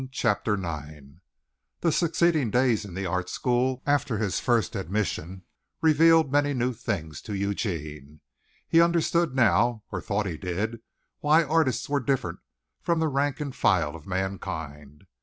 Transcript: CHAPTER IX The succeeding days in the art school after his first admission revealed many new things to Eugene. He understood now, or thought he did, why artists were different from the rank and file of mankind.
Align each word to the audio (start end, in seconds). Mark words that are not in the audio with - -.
CHAPTER 0.11 0.55
IX 0.55 1.19
The 1.81 1.91
succeeding 1.91 2.49
days 2.49 2.85
in 2.85 2.95
the 2.95 3.05
art 3.05 3.29
school 3.29 3.83
after 3.85 4.17
his 4.17 4.39
first 4.39 4.75
admission 4.75 5.43
revealed 5.79 6.31
many 6.31 6.55
new 6.55 6.73
things 6.73 7.21
to 7.21 7.35
Eugene. 7.35 8.19
He 8.67 8.81
understood 8.81 9.35
now, 9.35 9.83
or 9.91 10.01
thought 10.01 10.25
he 10.25 10.37
did, 10.39 10.79
why 11.19 11.43
artists 11.43 11.87
were 11.87 11.99
different 11.99 12.39
from 12.81 12.97
the 12.99 13.09
rank 13.09 13.39
and 13.39 13.55
file 13.55 13.95
of 13.95 14.07
mankind. 14.07 15.05